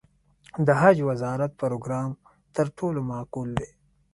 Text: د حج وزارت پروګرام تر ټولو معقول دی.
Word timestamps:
د 0.65 0.67
حج 0.81 0.97
وزارت 1.09 1.51
پروګرام 1.61 2.09
تر 2.55 2.65
ټولو 2.77 2.99
معقول 3.09 3.49
دی. 3.59 3.69